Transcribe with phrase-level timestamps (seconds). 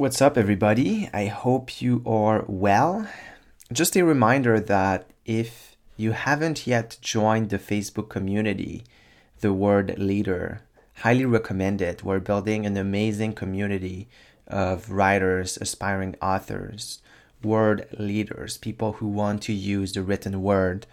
[0.00, 1.10] What's up, everybody?
[1.12, 3.06] I hope you are well.
[3.70, 8.82] Just a reminder that if you haven't yet joined the Facebook community,
[9.40, 10.62] the word leader,
[11.00, 12.02] highly recommend it.
[12.02, 14.08] We're building an amazing community
[14.46, 17.02] of writers, aspiring authors,
[17.44, 20.86] word leaders, people who want to use the written word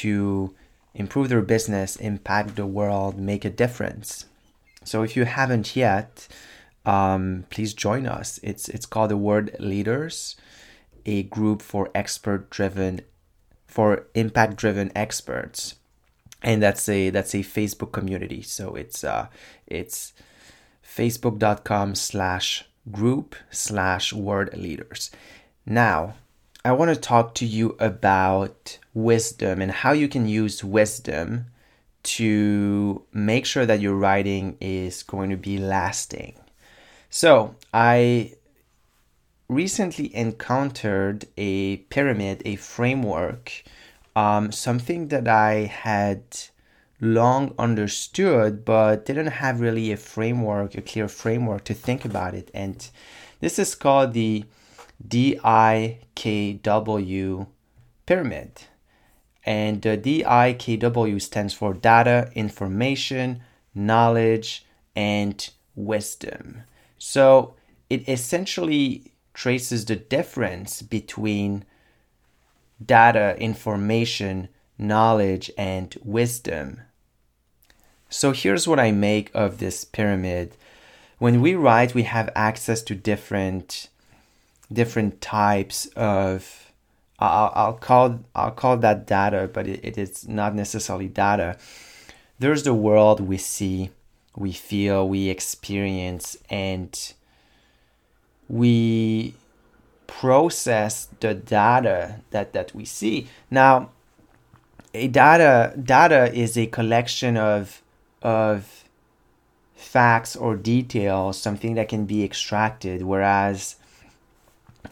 [0.00, 0.54] to
[0.94, 4.24] improve their business, impact the world, make a difference.
[4.82, 6.26] So if you haven't yet,
[6.84, 8.38] um, please join us.
[8.42, 10.36] It's it's called the Word Leaders,
[11.06, 13.00] a group for expert driven,
[13.66, 15.76] for impact driven experts,
[16.42, 18.42] and that's a that's a Facebook community.
[18.42, 19.28] So it's uh
[19.66, 20.12] it's
[20.84, 25.10] facebook.com slash group slash word leaders.
[25.66, 26.14] Now,
[26.64, 31.46] I want to talk to you about wisdom and how you can use wisdom
[32.04, 36.34] to make sure that your writing is going to be lasting.
[37.16, 38.32] So I
[39.48, 43.62] recently encountered a pyramid, a framework,
[44.16, 46.24] um, something that I had
[47.00, 52.50] long understood but didn't have really a framework, a clear framework to think about it.
[52.52, 52.84] And
[53.38, 54.44] this is called the
[55.06, 55.96] DIKW
[58.06, 58.62] pyramid.
[59.46, 63.40] And the DIKW stands for data, information,
[63.72, 66.64] knowledge, and wisdom.
[67.06, 67.52] So
[67.90, 71.66] it essentially traces the difference between
[72.82, 74.48] data, information,
[74.78, 76.80] knowledge, and wisdom.
[78.08, 80.56] So here's what I make of this pyramid.
[81.18, 83.90] When we write, we have access to different
[84.72, 86.72] different types of
[87.18, 91.58] I'll, I'll call I'll call that data, but it, it is not necessarily data.
[92.38, 93.90] There's the world we see
[94.36, 97.12] we feel, we experience, and
[98.48, 99.34] we
[100.06, 103.28] process the data that, that we see.
[103.50, 103.90] Now,
[104.92, 107.82] a data data is a collection of
[108.22, 108.84] of
[109.74, 113.76] facts or details, something that can be extracted, whereas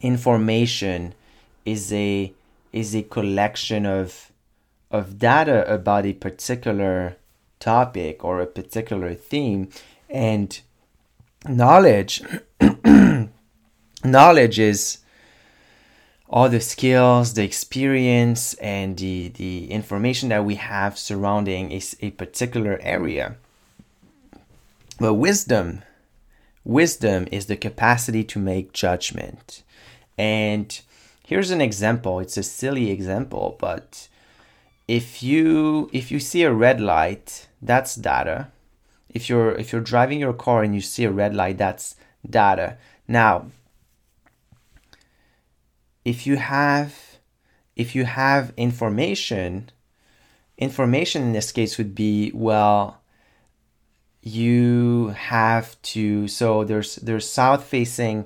[0.00, 1.14] information
[1.64, 2.32] is a
[2.72, 4.30] is a collection of
[4.90, 7.16] of data about a particular
[7.58, 9.68] topic or a particular theme
[10.08, 10.60] and
[11.48, 12.22] knowledge
[14.04, 14.98] knowledge is
[16.30, 22.10] all the skills the experience and the the information that we have surrounding a, a
[22.10, 23.36] particular area.
[25.00, 25.82] But wisdom
[26.64, 29.62] wisdom is the capacity to make judgment.
[30.18, 30.78] And
[31.24, 32.20] here's an example.
[32.20, 34.08] It's a silly example but
[34.88, 38.48] if you if you see a red light that's data.
[39.10, 41.94] If you're if you're driving your car and you see a red light that's
[42.28, 42.78] data.
[43.06, 43.50] Now
[46.04, 47.18] if you have
[47.76, 49.70] if you have information
[50.56, 53.00] information in this case would be well
[54.22, 58.24] you have to so there's there's south facing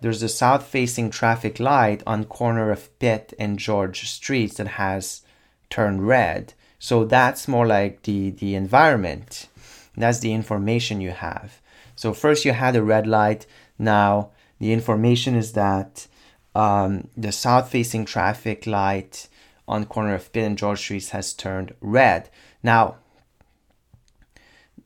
[0.00, 5.22] there's a south facing traffic light on corner of Pitt and George streets that has
[5.70, 9.48] turned red so that's more like the, the environment.
[9.94, 11.60] That's the information you have.
[11.94, 13.46] So first you had a red light.
[13.78, 16.08] Now the information is that
[16.54, 19.28] um, the south-facing traffic light
[19.68, 22.30] on corner of Pitt and George Streets has turned red.
[22.62, 22.96] Now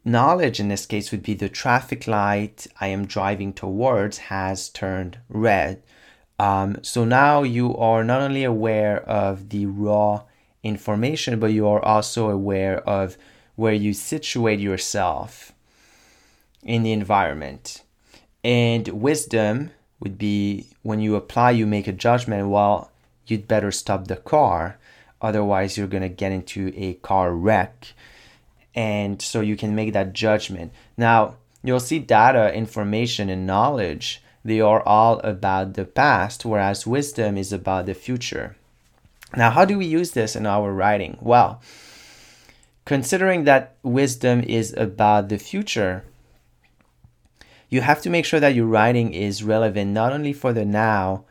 [0.05, 5.19] knowledge in this case would be the traffic light I am driving towards has turned
[5.29, 5.81] red.
[6.41, 10.25] Um, so now you are not only aware of the raw
[10.65, 13.17] information, but you are also aware of
[13.55, 15.53] where you situate yourself
[16.63, 17.83] in the environment.
[18.43, 19.71] And wisdom
[20.01, 22.91] would be when you apply, you make a judgment, well,
[23.27, 24.79] you'd better stop the car,
[25.23, 27.93] otherwise, you're going to get into a car wreck.
[28.75, 30.73] And so you can make that judgment.
[30.97, 34.21] Now, you'll see data, information, and knowledge.
[34.45, 38.57] They are all about the past, whereas wisdom is about the future.
[39.37, 41.19] Now, how do we use this in our writing?
[41.21, 41.61] Well,
[42.85, 46.05] considering that wisdom is about the future,
[47.69, 51.25] you have to make sure that your writing is relevant not only for the now,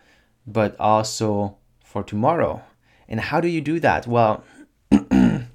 [0.45, 2.61] but also for tomorrow.
[3.07, 4.07] And how do you do that?
[4.07, 4.43] Well,
[4.91, 5.45] you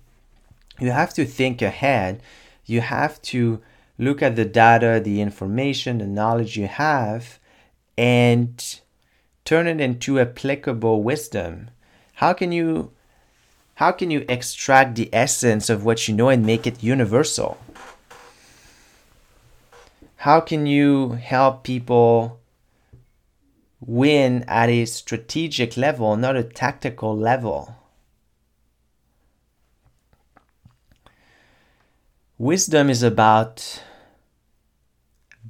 [0.81, 2.23] have to think ahead.
[2.65, 3.61] You have to
[3.99, 7.39] look at the data, the information, the knowledge you have,
[7.97, 8.81] and
[9.45, 11.71] turn it into applicable wisdom.
[12.19, 12.91] How can you
[13.75, 17.59] how can you extract the essence of what you know and make it universal?
[20.17, 22.41] How can you help people
[23.81, 27.77] win at a strategic level, not a tactical level?
[32.37, 33.85] Wisdom is about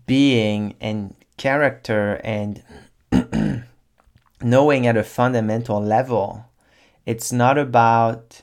[0.06, 2.62] being and character and
[4.42, 6.44] knowing at a fundamental level.
[7.08, 8.42] It's not about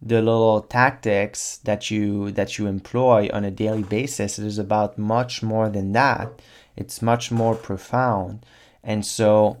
[0.00, 4.38] the little tactics that you that you employ on a daily basis.
[4.38, 6.40] It is about much more than that.
[6.74, 8.46] It's much more profound.
[8.82, 9.58] And so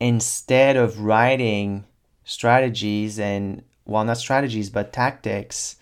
[0.00, 1.84] instead of writing
[2.24, 5.76] strategies and well not strategies but tactics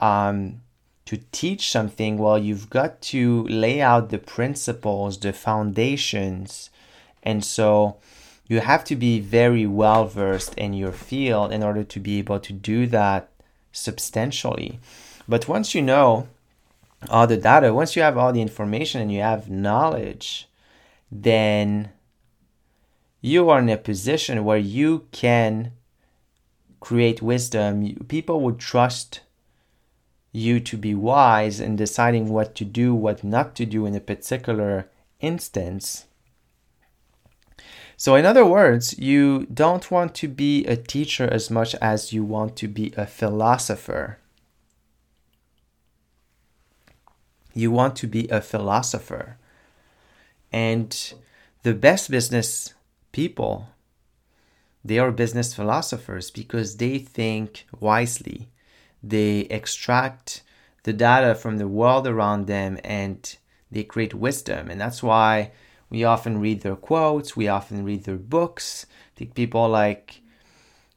[0.00, 0.62] um,
[1.04, 6.70] to teach something, well, you've got to lay out the principles, the foundations.
[7.22, 7.98] And so
[8.46, 12.40] you have to be very well versed in your field in order to be able
[12.40, 13.30] to do that
[13.72, 14.78] substantially.
[15.28, 16.28] But once you know
[17.08, 20.48] all the data, once you have all the information and you have knowledge,
[21.10, 21.90] then
[23.20, 25.72] you are in a position where you can
[26.80, 27.94] create wisdom.
[28.08, 29.20] People would trust
[30.32, 34.00] you to be wise in deciding what to do, what not to do in a
[34.00, 34.88] particular
[35.20, 36.06] instance.
[38.02, 42.24] So, in other words, you don't want to be a teacher as much as you
[42.24, 44.18] want to be a philosopher.
[47.54, 49.36] You want to be a philosopher.
[50.52, 51.14] And
[51.62, 52.74] the best business
[53.12, 53.68] people,
[54.84, 58.48] they are business philosophers because they think wisely
[59.00, 60.42] they extract
[60.82, 63.36] the data from the world around them and
[63.70, 64.70] they create wisdom.
[64.72, 65.52] And that's why
[65.92, 68.86] we often read their quotes, we often read their books.
[69.14, 70.22] Take people like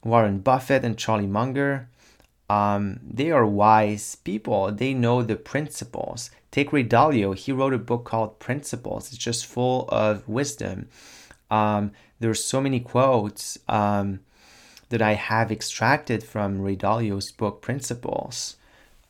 [0.02, 1.88] Warren Buffett and Charlie Munger.
[2.48, 4.72] Um, they are wise people.
[4.72, 6.30] They know the principles.
[6.50, 7.36] Take Ray Dalio.
[7.36, 9.08] He wrote a book called Principles.
[9.08, 10.88] It's just full of wisdom.
[11.50, 13.58] Um, there's so many quotes.
[13.68, 14.20] Um,
[14.88, 18.56] that I have extracted from Ray Dalio's book Principles.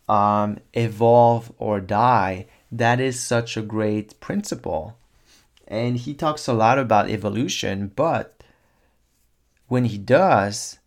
[0.08, 2.46] Um, evolve or die.
[2.70, 4.96] That is such a great principle.
[5.66, 8.42] And he talks a lot about evolution, but
[9.68, 10.78] when he does,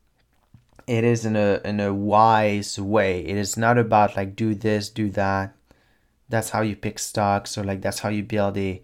[0.87, 3.25] it is in a in a wise way.
[3.25, 5.53] It is not about like do this, do that.
[6.29, 8.81] That's how you pick stocks or like that's how you build a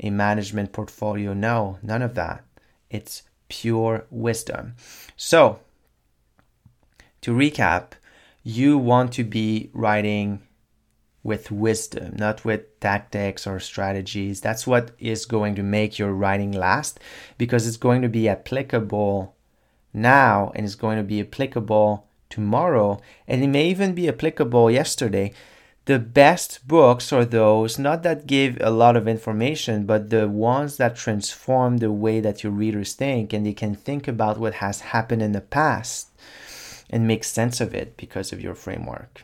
[0.00, 1.32] a management portfolio.
[1.34, 2.42] No, none of that.
[2.90, 4.74] It's pure wisdom.
[5.16, 5.60] So,
[7.20, 7.92] to recap,
[8.42, 10.42] you want to be writing
[11.24, 14.40] with wisdom, not with tactics or strategies.
[14.40, 17.00] That's what is going to make your writing last
[17.38, 19.34] because it's going to be applicable
[19.94, 25.32] now and it's going to be applicable tomorrow and it may even be applicable yesterday
[25.84, 30.78] the best books are those not that give a lot of information but the ones
[30.78, 34.80] that transform the way that your readers think and they can think about what has
[34.80, 36.08] happened in the past
[36.90, 39.22] and make sense of it because of your framework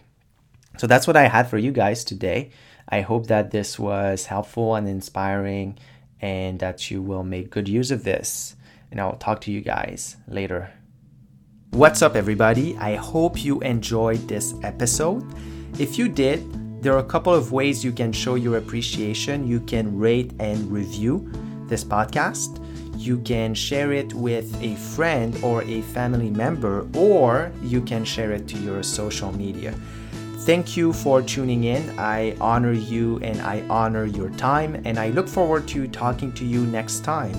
[0.80, 2.50] so that's what i had for you guys today
[2.88, 5.78] i hope that this was helpful and inspiring
[6.20, 8.56] and that you will make good use of this
[8.90, 10.72] and i will talk to you guys later
[11.70, 15.22] what's up everybody i hope you enjoyed this episode
[15.78, 19.46] if you did, there are a couple of ways you can show your appreciation.
[19.46, 21.30] You can rate and review
[21.68, 22.58] this podcast.
[22.98, 28.32] You can share it with a friend or a family member, or you can share
[28.32, 29.74] it to your social media.
[30.44, 31.98] Thank you for tuning in.
[31.98, 36.46] I honor you and I honor your time, and I look forward to talking to
[36.46, 37.34] you next time.